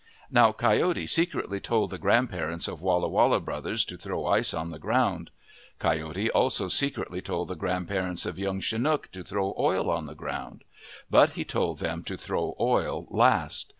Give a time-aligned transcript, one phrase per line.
[0.31, 4.79] Now Coyote secretly told the grandparents of Walla Walla brothers to throw ice on the
[4.79, 5.29] ground.
[5.77, 10.63] Coyote also secretly told the grandparents of Young Chinook to throw oil on the ground.
[11.11, 13.69] But he told them to throw oil last.